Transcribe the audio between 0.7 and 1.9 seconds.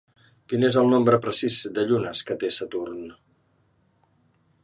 el nombre precís de